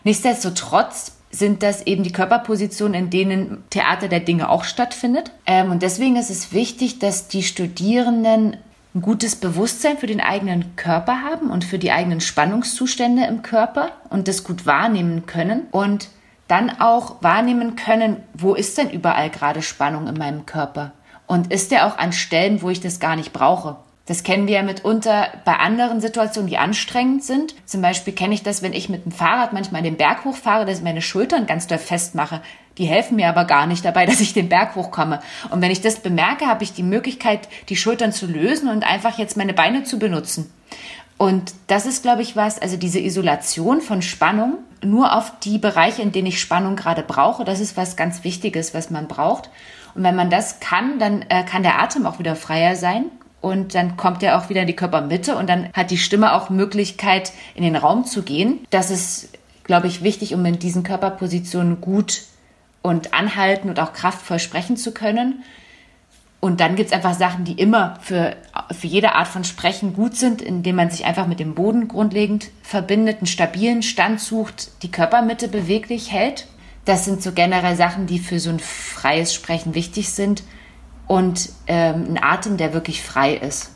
[0.03, 5.31] Nichtsdestotrotz sind das eben die Körperpositionen, in denen Theater der Dinge auch stattfindet.
[5.45, 8.57] Ähm, und deswegen ist es wichtig, dass die Studierenden
[8.95, 13.89] ein gutes Bewusstsein für den eigenen Körper haben und für die eigenen Spannungszustände im Körper
[14.11, 16.09] und das gut wahrnehmen können und
[16.47, 20.91] dann auch wahrnehmen können, wo ist denn überall gerade Spannung in meinem Körper?
[21.25, 23.77] Und ist der auch an Stellen, wo ich das gar nicht brauche?
[24.05, 27.55] Das kennen wir ja mitunter bei anderen Situationen, die anstrengend sind.
[27.65, 30.79] Zum Beispiel kenne ich das, wenn ich mit dem Fahrrad manchmal den Berg hochfahre, dass
[30.79, 32.41] ich meine Schultern ganz doll festmache.
[32.77, 35.21] Die helfen mir aber gar nicht dabei, dass ich den Berg hochkomme.
[35.51, 39.17] Und wenn ich das bemerke, habe ich die Möglichkeit, die Schultern zu lösen und einfach
[39.17, 40.51] jetzt meine Beine zu benutzen.
[41.17, 46.01] Und das ist, glaube ich, was, also diese Isolation von Spannung nur auf die Bereiche,
[46.01, 49.49] in denen ich Spannung gerade brauche, das ist was ganz Wichtiges, was man braucht.
[49.95, 53.05] Und wenn man das kann, dann äh, kann der Atem auch wieder freier sein
[53.43, 56.49] und dann kommt er auch wieder in die Körpermitte und dann hat die Stimme auch
[56.49, 58.65] Möglichkeit, in den Raum zu gehen.
[58.69, 62.21] Das ist, glaube ich, wichtig, um in diesen Körperpositionen gut
[62.81, 65.43] und anhalten und auch kraftvoll sprechen zu können.
[66.39, 68.37] Und dann gibt es einfach Sachen, die immer für,
[68.71, 72.49] für jede Art von Sprechen gut sind, indem man sich einfach mit dem Boden grundlegend
[72.61, 76.47] verbindet, einen stabilen Stand sucht, die Körpermitte beweglich hält.
[76.85, 80.43] Das sind so generell Sachen, die für so ein freies Sprechen wichtig sind.
[81.07, 83.71] Und ähm, ein Atem, der wirklich frei ist.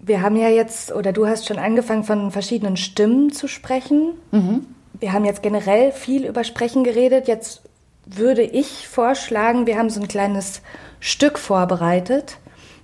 [0.00, 4.12] Wir haben ja jetzt, oder du hast schon angefangen, von verschiedenen Stimmen zu sprechen.
[4.32, 4.66] Mhm.
[5.00, 7.26] Wir haben jetzt generell viel über Sprechen geredet.
[7.28, 7.62] Jetzt
[8.06, 10.60] würde ich vorschlagen, wir haben so ein kleines
[11.00, 12.36] Stück vorbereitet,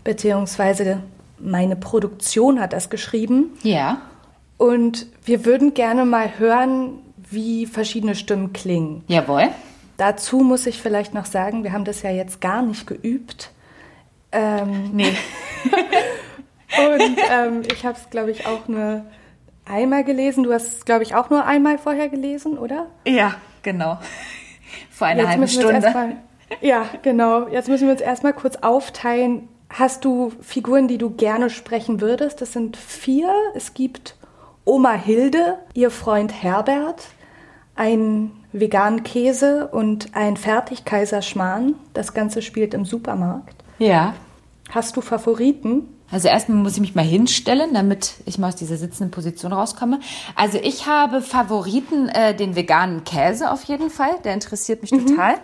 [0.03, 1.03] beziehungsweise
[1.39, 3.51] meine Produktion hat das geschrieben.
[3.63, 4.01] Ja.
[4.57, 6.99] Und wir würden gerne mal hören,
[7.31, 9.05] wie verschiedene Stimmen klingen.
[9.09, 9.49] Jawohl.
[10.01, 13.51] Dazu muss ich vielleicht noch sagen, wir haben das ja jetzt gar nicht geübt.
[14.33, 15.13] Ähm, nee.
[16.79, 19.05] und ähm, ich habe es, glaube ich, auch nur
[19.67, 20.45] einmal gelesen.
[20.45, 22.87] Du hast es, glaube ich, auch nur einmal vorher gelesen, oder?
[23.07, 23.99] Ja, genau.
[24.91, 25.83] Vor einer halben Stunde.
[25.83, 26.17] Mal,
[26.63, 27.49] ja, genau.
[27.49, 29.49] Jetzt müssen wir uns erstmal kurz aufteilen.
[29.69, 32.41] Hast du Figuren, die du gerne sprechen würdest?
[32.41, 33.31] Das sind vier.
[33.55, 34.17] Es gibt
[34.65, 37.05] Oma Hilde, ihr Freund Herbert,
[37.81, 41.77] ein veganen Käse und ein Fertigkaiserschmarrn.
[41.95, 43.57] Das Ganze spielt im Supermarkt.
[43.79, 44.12] Ja.
[44.71, 45.88] Hast du Favoriten?
[46.11, 50.01] Also erstmal muss ich mich mal hinstellen, damit ich mal aus dieser sitzenden Position rauskomme.
[50.37, 54.12] Also ich habe Favoriten, äh, den veganen Käse auf jeden Fall.
[54.25, 55.37] Der interessiert mich total.
[55.37, 55.40] Mhm.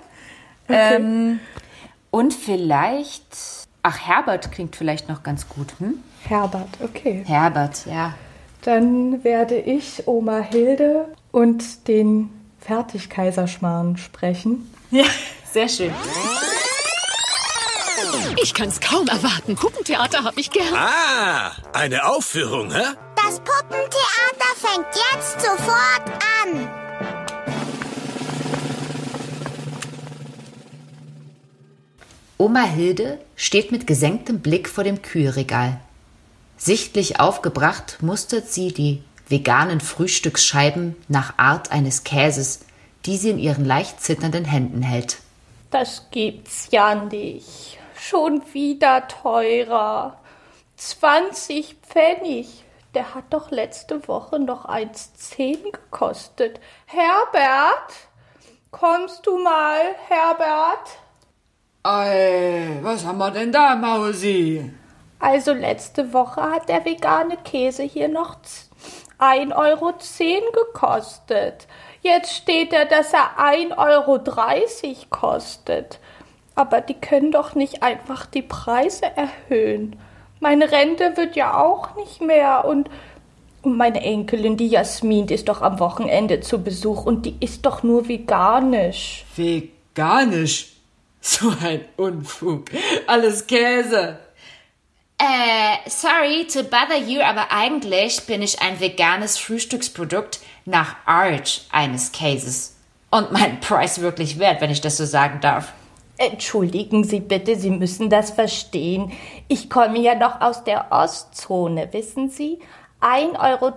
[0.68, 0.94] Okay.
[0.96, 1.40] Ähm,
[2.11, 3.25] und vielleicht,
[3.83, 5.68] ach Herbert klingt vielleicht noch ganz gut.
[5.79, 6.03] Hm?
[6.29, 7.22] Herbert, okay.
[7.25, 8.12] Herbert, ja.
[8.61, 14.72] Dann werde ich Oma Hilde und den Fertigkaiserschmarrn sprechen.
[14.90, 15.05] Ja,
[15.53, 15.92] sehr schön.
[18.42, 19.55] Ich kann's kaum erwarten.
[19.55, 20.72] Puppentheater hab ich gern.
[20.75, 22.85] Ah, eine Aufführung, hä?
[23.16, 26.09] Das Puppentheater fängt jetzt sofort
[26.42, 26.70] an.
[32.38, 35.81] Oma Hilde steht mit gesenktem Blick vor dem Kühlregal.
[36.57, 42.61] Sichtlich aufgebracht mustert sie die veganen Frühstücksscheiben nach Art eines Käses,
[43.05, 45.19] die sie in ihren leicht zitternden Händen hält.
[45.71, 47.79] Das gibt's ja nicht.
[47.99, 50.19] Schon wieder teurer.
[50.77, 52.65] 20 Pfennig.
[52.95, 56.61] Der hat doch letzte Woche noch 1,10 gekostet.
[56.87, 57.93] Herbert?
[58.71, 60.99] Kommst du mal, Herbert?
[61.83, 64.73] Ei, was haben wir denn da, Mausi?
[65.19, 68.37] Also letzte Woche hat der vegane Käse hier noch
[69.18, 69.92] 1,10 Euro
[70.52, 71.66] gekostet.
[72.02, 74.20] Jetzt steht er, dass er 1,30 Euro
[75.11, 75.98] kostet.
[76.55, 79.96] Aber die können doch nicht einfach die Preise erhöhen.
[80.40, 82.90] Meine Rente wird ja auch nicht mehr und,
[83.62, 87.83] meine Enkelin, die Jasmin, die ist doch am Wochenende zu Besuch und die ist doch
[87.83, 89.24] nur veganisch.
[89.35, 90.72] Veganisch?
[91.20, 92.66] So ein Unfug.
[93.09, 94.20] Alles Käse.
[95.18, 102.12] Äh, sorry to bother you, aber eigentlich bin ich ein veganes Frühstücksprodukt nach Art eines
[102.12, 102.76] Käses.
[103.11, 105.72] Und meinen Preis wirklich wert, wenn ich das so sagen darf.
[106.18, 109.12] Entschuldigen Sie bitte, Sie müssen das verstehen.
[109.48, 112.59] Ich komme ja noch aus der Ostzone, wissen Sie?
[113.00, 113.72] 1,30 Euro,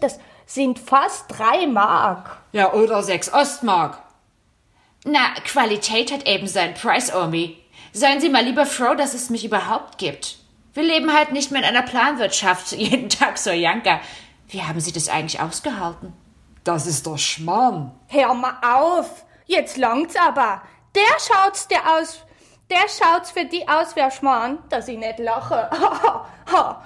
[0.00, 2.38] das sind fast drei Mark.
[2.52, 3.98] Ja, oder sechs Ostmark.
[5.04, 7.58] Na, Qualität hat eben seinen Preis, Omi.
[7.92, 10.41] Seien Sie mal lieber froh, dass es mich überhaupt gibt.
[10.74, 14.00] Wir leben halt nicht mehr in einer Planwirtschaft, jeden Tag so Janka.
[14.48, 16.14] Wie haben Sie das eigentlich ausgehalten?
[16.64, 17.92] Das ist doch Schmarrn.
[18.08, 19.24] Hör mal auf!
[19.46, 20.62] Jetzt langt's aber.
[20.94, 22.24] Der schaut's dir aus.
[22.70, 25.68] Der schaut's für die aus, wer Schmarrn, dass ich nicht lache.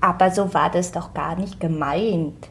[0.00, 2.48] aber so war das doch gar nicht gemeint.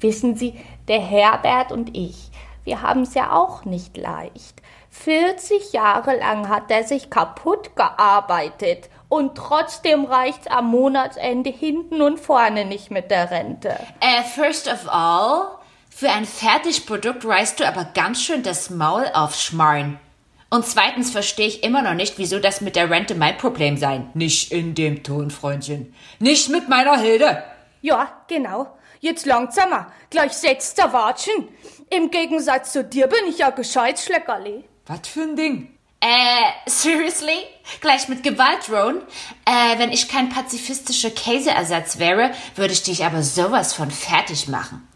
[0.00, 2.30] Wissen Sie, der Herbert und ich,
[2.64, 4.60] wir haben's ja auch nicht leicht.
[4.90, 12.18] 40 Jahre lang hat er sich kaputt gearbeitet und trotzdem reicht's am Monatsende hinten und
[12.18, 13.76] vorne nicht mit der Rente.
[14.02, 15.48] Uh, first of all,
[15.90, 20.00] für ein Fertigprodukt reißt du aber ganz schön das Maul aufschmarren.
[20.48, 24.08] Und zweitens verstehe ich immer noch nicht, wieso das mit der Rente mein Problem sein.
[24.14, 25.94] Nicht in dem Ton, Freundchen.
[26.18, 27.44] Nicht mit meiner Hilde.
[27.82, 28.78] Ja, genau.
[29.00, 29.92] Jetzt langsamer.
[30.08, 31.48] Gleich setzt der Watschen.
[31.90, 34.64] Im Gegensatz zu dir bin ich ja gescheit Schleckerli.
[34.86, 35.68] Was für ein Ding?
[36.02, 37.44] Äh, seriously?
[37.80, 39.02] Gleich mit Gewalt, Ron?
[39.44, 44.88] Äh, wenn ich kein pazifistischer Käseersatz wäre, würde ich dich aber sowas von fertig machen.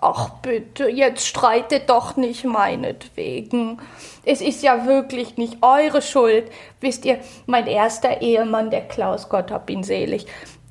[0.00, 3.78] Ach bitte, jetzt streitet doch nicht meinetwegen.
[4.24, 6.50] Es ist ja wirklich nicht eure Schuld.
[6.80, 10.24] Wisst ihr, mein erster Ehemann, der Klaus, Gott hab ihn selig,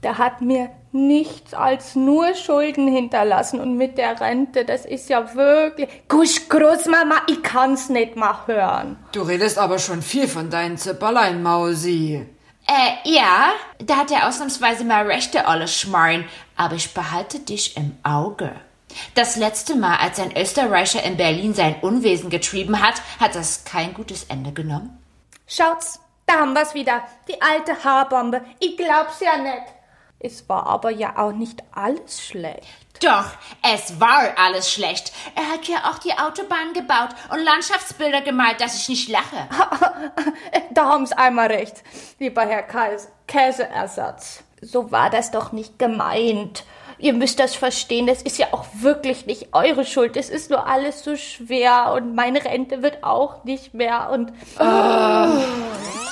[0.03, 5.35] der hat mir nichts als nur Schulden hinterlassen und mit der Rente, das ist ja
[5.35, 5.89] wirklich.
[6.07, 8.97] Gusch, Großmama, ich kann's nicht mal hören.
[9.11, 12.25] Du redest aber schon viel von deinen Zipperlein, Mausi.
[12.67, 17.97] Äh, ja, da hat er ausnahmsweise mal rechte olle Schmarrn, aber ich behalte dich im
[18.03, 18.51] Auge.
[19.15, 23.93] Das letzte Mal, als ein Österreicher in Berlin sein Unwesen getrieben hat, hat das kein
[23.93, 24.97] gutes Ende genommen.
[25.45, 27.03] Schaut's, da haben wir's wieder.
[27.29, 28.41] Die alte Haarbombe.
[28.59, 29.76] Ich glaub's ja nicht.
[30.19, 33.03] Es war aber ja auch nicht alles schlecht.
[33.03, 33.25] Doch,
[33.61, 35.11] es war alles schlecht.
[35.35, 39.47] Er hat ja auch die Autobahn gebaut und Landschaftsbilder gemalt, dass ich nicht lache.
[40.71, 41.83] da haben's einmal recht,
[42.17, 44.43] lieber Herr Kais Käseersatz.
[44.61, 46.63] So war das doch nicht gemeint.
[46.97, 50.17] Ihr müsst das verstehen, das ist ja auch wirklich nicht eure Schuld.
[50.17, 54.33] Es ist nur alles so schwer und meine Rente wird auch nicht mehr und.
[54.59, 55.43] Oh.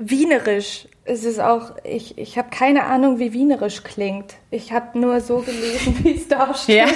[0.00, 0.88] Wienerisch.
[1.04, 4.36] Es ist auch, ich, ich habe keine Ahnung, wie Wienerisch klingt.
[4.50, 6.76] Ich habe nur so gelesen, wie es da steht.
[6.76, 6.86] Ja.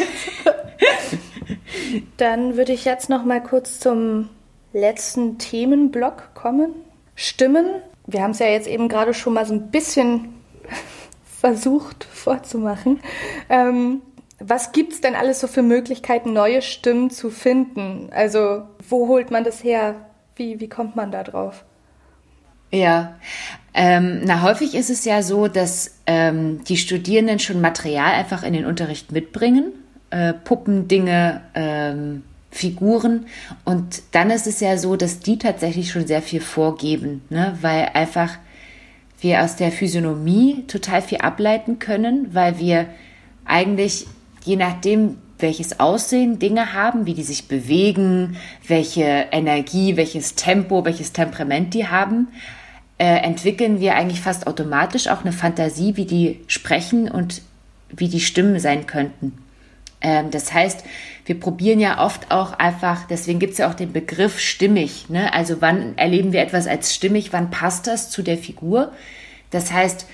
[2.17, 4.31] Dann würde ich jetzt noch mal kurz zum
[4.73, 6.75] letzten Themenblock kommen.
[7.15, 7.67] Stimmen.
[8.07, 10.35] Wir haben es ja jetzt eben gerade schon mal so ein bisschen
[11.25, 13.01] versucht vorzumachen.
[13.51, 14.01] Ähm,
[14.39, 18.09] was gibt es denn alles so für Möglichkeiten, neue Stimmen zu finden?
[18.13, 20.07] Also, wo holt man das her?
[20.37, 21.65] Wie, wie kommt man da drauf?
[22.75, 23.15] Ja,
[23.73, 28.53] ähm, na häufig ist es ja so, dass ähm, die Studierenden schon Material einfach in
[28.53, 29.73] den Unterricht mitbringen,
[30.11, 33.27] äh, Puppen, Dinge, ähm, Figuren
[33.65, 37.57] und dann ist es ja so, dass die tatsächlich schon sehr viel vorgeben, ne?
[37.61, 38.39] weil einfach
[39.21, 42.87] wir aus der Physiognomie total viel ableiten können, weil wir
[43.45, 44.07] eigentlich
[44.45, 51.13] je nachdem, welches Aussehen Dinge haben, wie die sich bewegen, welche Energie, welches Tempo, welches
[51.13, 52.29] Temperament die haben,
[52.99, 57.43] äh, entwickeln wir eigentlich fast automatisch auch eine Fantasie, wie die sprechen und
[57.91, 59.33] wie die Stimmen sein könnten.
[60.01, 60.85] Ähm, das heißt,
[61.27, 65.09] wir probieren ja oft auch einfach, deswegen gibt es ja auch den Begriff stimmig.
[65.09, 65.33] Ne?
[65.33, 68.93] Also wann erleben wir etwas als stimmig, wann passt das zu der Figur?
[69.51, 70.07] Das heißt,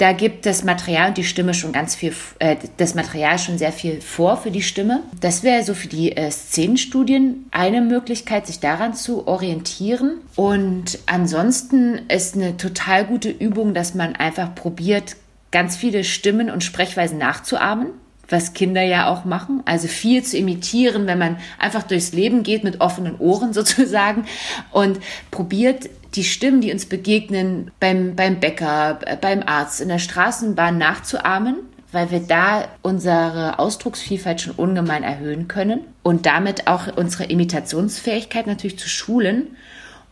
[0.00, 3.70] da gibt das Material und die Stimme schon ganz viel, äh, das Material schon sehr
[3.70, 5.02] viel vor für die Stimme.
[5.20, 10.22] Das wäre so für die äh, Szenenstudien eine Möglichkeit, sich daran zu orientieren.
[10.36, 15.16] Und ansonsten ist eine total gute Übung, dass man einfach probiert,
[15.50, 17.88] ganz viele Stimmen und Sprechweisen nachzuahmen
[18.32, 19.62] was Kinder ja auch machen.
[19.64, 24.24] Also viel zu imitieren, wenn man einfach durchs Leben geht mit offenen Ohren sozusagen
[24.70, 25.00] und
[25.32, 31.56] probiert die Stimmen, die uns begegnen beim, beim Bäcker, beim Arzt, in der Straßenbahn nachzuahmen,
[31.92, 38.78] weil wir da unsere Ausdrucksvielfalt schon ungemein erhöhen können und damit auch unsere Imitationsfähigkeit natürlich
[38.78, 39.56] zu schulen.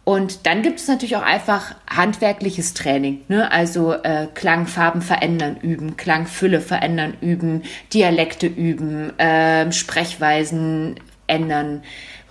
[0.04, 3.52] Und dann gibt es natürlich auch einfach handwerkliches Training, ne?
[3.52, 11.82] also äh, Klangfarben verändern üben, Klangfülle verändern üben, Dialekte üben, äh, Sprechweisen ändern,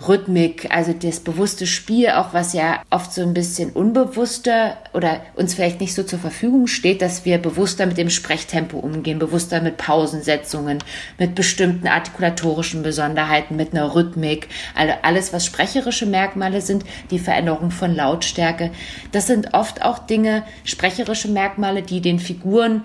[0.05, 5.55] Rhythmik, also das bewusste Spiel, auch was ja oft so ein bisschen unbewusster oder uns
[5.55, 9.77] vielleicht nicht so zur Verfügung steht, dass wir bewusster mit dem Sprechtempo umgehen, bewusster mit
[9.77, 10.79] Pausensetzungen,
[11.17, 17.71] mit bestimmten artikulatorischen Besonderheiten, mit einer Rhythmik, also alles, was sprecherische Merkmale sind, die Veränderung
[17.71, 18.71] von Lautstärke.
[19.11, 22.83] Das sind oft auch Dinge, sprecherische Merkmale, die den Figuren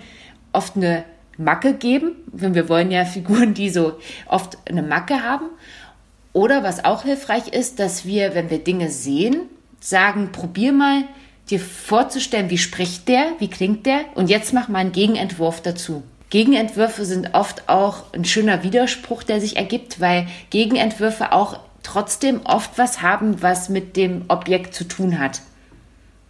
[0.53, 1.05] oft eine
[1.37, 2.17] Macke geben.
[2.33, 5.47] Wir wollen ja Figuren, die so oft eine Macke haben.
[6.33, 9.43] Oder was auch hilfreich ist, dass wir, wenn wir Dinge sehen,
[9.81, 11.05] sagen, probier mal
[11.51, 16.03] dir vorzustellen, wie spricht der, wie klingt der und jetzt mach mal einen Gegenentwurf dazu.
[16.31, 22.79] Gegenentwürfe sind oft auch ein schöner Widerspruch, der sich ergibt, weil Gegenentwürfe auch trotzdem oft
[22.79, 25.43] was haben, was mit dem Objekt zu tun hat.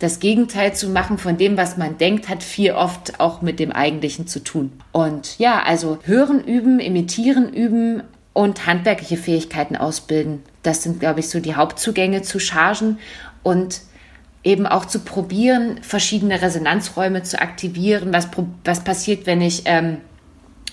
[0.01, 3.71] Das Gegenteil zu machen von dem, was man denkt, hat viel oft auch mit dem
[3.71, 4.73] Eigentlichen zu tun.
[4.91, 10.42] Und ja, also hören üben, imitieren üben, und handwerkliche Fähigkeiten ausbilden.
[10.62, 12.99] Das sind, glaube ich, so die Hauptzugänge zu Chargen
[13.43, 13.80] und
[14.45, 18.12] eben auch zu probieren, verschiedene Resonanzräume zu aktivieren.
[18.12, 18.28] Was,
[18.64, 19.99] was passiert, wenn ich ähm,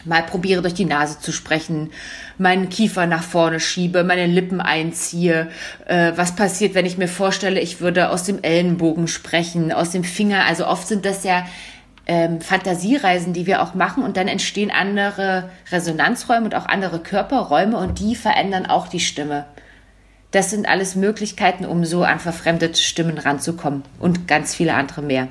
[0.05, 1.91] mal probiere durch die Nase zu sprechen,
[2.37, 5.49] meinen Kiefer nach vorne schiebe, meine Lippen einziehe.
[5.85, 10.03] Äh, was passiert, wenn ich mir vorstelle, ich würde aus dem Ellenbogen sprechen, aus dem
[10.03, 10.45] Finger.
[10.45, 11.45] Also oft sind das ja
[12.09, 17.77] ähm, Fantasiereisen, die wir auch machen und dann entstehen andere Resonanzräume und auch andere Körperräume
[17.77, 19.45] und die verändern auch die Stimme.
[20.31, 25.27] Das sind alles Möglichkeiten, um so an verfremdete Stimmen ranzukommen und ganz viele andere mehr.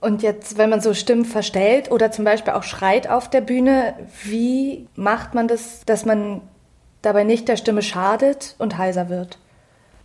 [0.00, 3.94] Und jetzt, wenn man so Stimmen verstellt oder zum Beispiel auch schreit auf der Bühne,
[4.24, 6.40] wie macht man das, dass man
[7.00, 9.38] dabei nicht der Stimme schadet und heiser wird?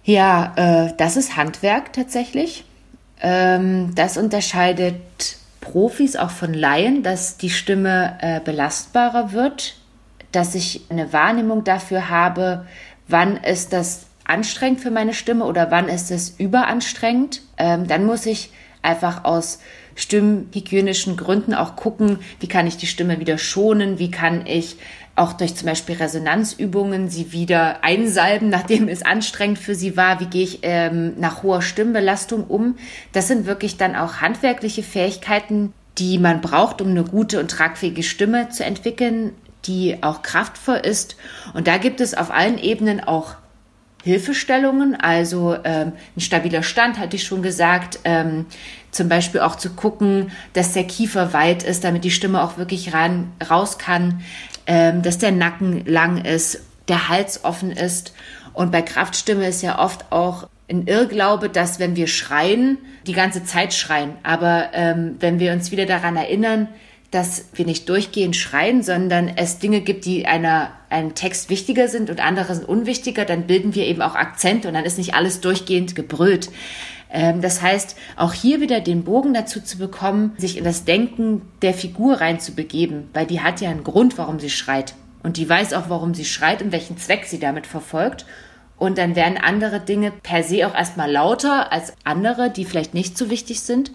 [0.03, 2.65] Ja, äh, das ist Handwerk tatsächlich.
[3.19, 5.01] Ähm, das unterscheidet
[5.71, 9.75] Profis auch von Laien, dass die Stimme äh, belastbarer wird,
[10.31, 12.65] dass ich eine Wahrnehmung dafür habe,
[13.09, 17.41] wann ist das anstrengend für meine Stimme oder wann ist es überanstrengend.
[17.57, 18.51] Ähm, dann muss ich
[18.81, 19.59] einfach aus
[19.95, 24.77] stimmhygienischen Gründen auch gucken, wie kann ich die Stimme wieder schonen, wie kann ich
[25.17, 30.19] auch durch zum Beispiel Resonanzübungen sie wieder einsalben, nachdem es anstrengend für sie war.
[30.19, 32.77] Wie gehe ich ähm, nach hoher Stimmbelastung um?
[33.11, 38.03] Das sind wirklich dann auch handwerkliche Fähigkeiten, die man braucht, um eine gute und tragfähige
[38.03, 39.33] Stimme zu entwickeln,
[39.65, 41.17] die auch kraftvoll ist.
[41.53, 43.35] Und da gibt es auf allen Ebenen auch
[44.03, 48.45] Hilfestellungen, also ähm, ein stabiler Stand, hatte ich schon gesagt, ähm,
[48.91, 52.93] zum Beispiel auch zu gucken, dass der Kiefer weit ist, damit die Stimme auch wirklich
[52.93, 54.21] ran, raus kann,
[54.67, 58.13] ähm, dass der Nacken lang ist, der Hals offen ist.
[58.53, 63.43] Und bei Kraftstimme ist ja oft auch ein Irrglaube, dass wenn wir schreien, die ganze
[63.43, 64.11] Zeit schreien.
[64.23, 66.67] Aber ähm, wenn wir uns wieder daran erinnern,
[67.11, 72.09] dass wir nicht durchgehend schreien, sondern es Dinge gibt, die einer, einem Text wichtiger sind
[72.09, 75.39] und andere sind unwichtiger, dann bilden wir eben auch Akzente und dann ist nicht alles
[75.39, 76.49] durchgehend gebrüllt.
[77.11, 81.41] Ähm, das heißt, auch hier wieder den Bogen dazu zu bekommen, sich in das Denken
[81.61, 84.93] der Figur reinzubegeben, weil die hat ja einen Grund, warum sie schreit.
[85.23, 88.25] Und die weiß auch, warum sie schreit und welchen Zweck sie damit verfolgt.
[88.77, 93.17] Und dann werden andere Dinge per se auch erstmal lauter als andere, die vielleicht nicht
[93.17, 93.91] so wichtig sind.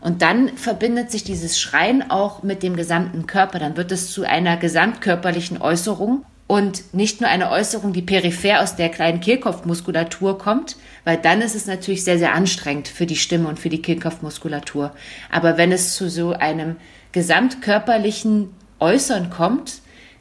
[0.00, 3.58] Und dann verbindet sich dieses Schreien auch mit dem gesamten Körper.
[3.58, 8.74] Dann wird es zu einer gesamtkörperlichen Äußerung und nicht nur eine Äußerung, die peripher aus
[8.74, 10.74] der kleinen Kehlkopfmuskulatur kommt,
[11.04, 14.90] weil dann ist es natürlich sehr, sehr anstrengend für die Stimme und für die Kehlkopfmuskulatur.
[15.30, 16.74] Aber wenn es zu so einem
[17.12, 19.74] gesamtkörperlichen Äußern kommt,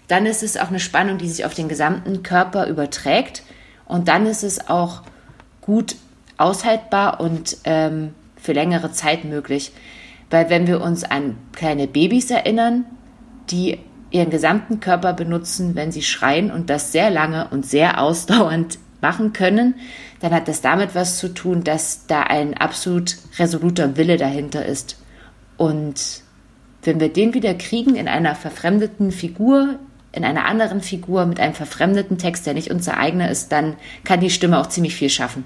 [0.08, 3.42] dann ist es auch eine Spannung, die sich auf den gesamten Körper überträgt
[3.88, 5.02] und dann ist es auch
[5.62, 5.96] gut
[6.38, 9.72] aushaltbar und ähm, für längere Zeit möglich.
[10.30, 12.86] Weil wenn wir uns an kleine Babys erinnern,
[13.50, 13.80] die
[14.12, 19.34] ihren gesamten Körper benutzen, wenn sie schreien und das sehr lange und sehr ausdauernd machen
[19.34, 19.76] können,
[20.20, 25.02] dann hat das damit was zu tun, dass da ein absolut resoluter Wille dahinter ist.
[25.58, 26.24] Und
[26.84, 29.80] wenn wir den wieder kriegen in einer verfremdeten Figur,
[30.12, 34.20] in einer anderen Figur mit einem verfremdeten Text, der nicht unser eigener ist, dann kann
[34.20, 35.44] die Stimme auch ziemlich viel schaffen.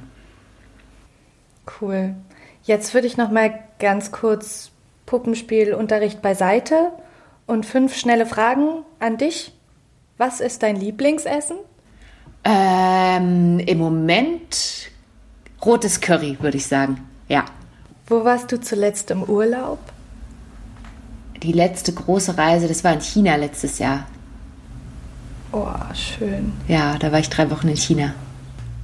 [1.81, 2.15] Cool.
[2.63, 4.71] Jetzt würde ich noch mal ganz kurz
[5.05, 6.91] Puppenspielunterricht beiseite
[7.47, 9.53] und fünf schnelle Fragen an dich.
[10.17, 11.57] Was ist dein Lieblingsessen?
[12.43, 14.89] Ähm, Im Moment
[15.63, 17.07] rotes Curry, würde ich sagen.
[17.27, 17.45] Ja.
[18.07, 19.79] Wo warst du zuletzt im Urlaub?
[21.41, 24.05] Die letzte große Reise, das war in China letztes Jahr.
[25.51, 26.53] Oh, schön.
[26.67, 28.13] Ja, da war ich drei Wochen in China.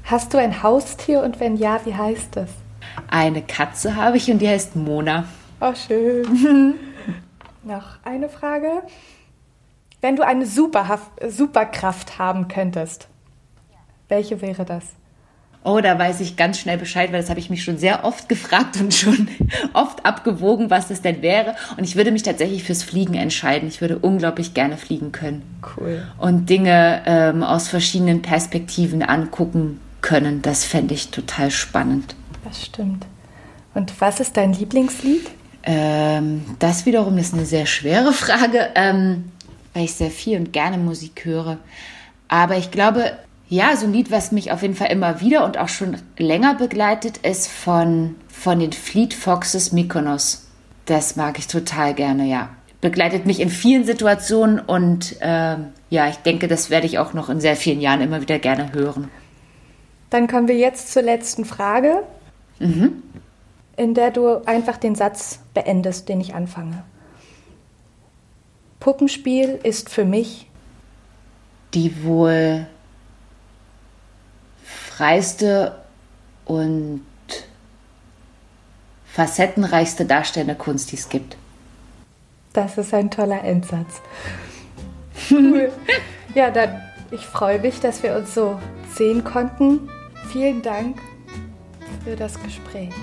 [0.06, 2.50] Hast du ein Haustier und wenn ja, wie heißt es?
[3.08, 5.26] Eine Katze habe ich und die heißt Mona.
[5.62, 6.76] Oh, schön.
[7.64, 8.84] Noch eine Frage.
[10.02, 13.08] Wenn du eine Superhaft Superkraft haben könntest,
[14.08, 14.84] welche wäre das?
[15.66, 18.30] Oh, da weiß ich ganz schnell Bescheid, weil das habe ich mich schon sehr oft
[18.30, 19.28] gefragt und schon
[19.74, 21.56] oft abgewogen, was das denn wäre.
[21.76, 23.68] Und ich würde mich tatsächlich fürs Fliegen entscheiden.
[23.68, 25.44] Ich würde unglaublich gerne fliegen können.
[25.78, 26.08] Cool.
[26.18, 30.42] Und Dinge ähm, aus verschiedenen Perspektiven angucken können.
[30.42, 32.16] Das fände ich total spannend.
[32.46, 33.06] Das stimmt.
[33.74, 35.30] Und was ist dein Lieblingslied?
[35.64, 39.32] Ähm, das wiederum ist eine sehr schwere Frage, ähm,
[39.74, 41.58] weil ich sehr viel und gerne Musik höre.
[42.28, 43.12] Aber ich glaube,
[43.50, 46.56] ja, so ein Lied, was mich auf jeden Fall immer wieder und auch schon länger
[46.56, 50.48] begleitet, ist von, von den Fleet Foxes Mykonos.
[50.86, 52.50] Das mag ich total gerne, ja.
[52.82, 57.30] Begleitet mich in vielen Situationen und ähm, ja, ich denke, das werde ich auch noch
[57.30, 59.10] in sehr vielen Jahren immer wieder gerne hören.
[60.12, 62.04] Dann kommen wir jetzt zur letzten Frage,
[62.60, 63.04] Mhm.
[63.80, 66.84] In der du einfach den Satz beendest, den ich anfange.
[68.82, 70.50] Puppenspiel ist für mich
[71.74, 72.68] die wohl
[74.64, 75.78] freiste
[76.46, 77.06] und
[79.06, 81.38] facettenreichste darstellende Kunst, die es gibt.
[82.52, 84.02] Das ist ein toller Endsatz.
[85.30, 85.72] Cool.
[86.34, 88.58] Ja, dann, ich freue mich, dass wir uns so
[88.96, 89.90] sehen konnten.
[90.32, 90.98] Vielen Dank
[92.06, 92.94] für das Gespräch.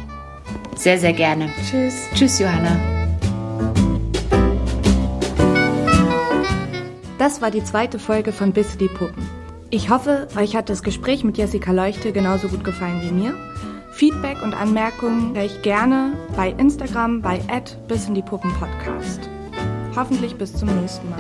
[0.77, 1.49] Sehr, sehr gerne.
[1.69, 2.09] Tschüss.
[2.15, 2.77] Tschüss, Johanna.
[7.19, 9.27] Das war die zweite Folge von Bisse die Puppen.
[9.71, 13.35] Ich hoffe, euch hat das Gespräch mit Jessica Leuchte genauso gut gefallen wie mir.
[13.91, 17.41] Feedback und Anmerkungen höre ich gerne bei Instagram bei
[17.89, 19.29] bis in die Puppen Podcast.
[19.97, 21.19] Hoffentlich bis zum nächsten Mal.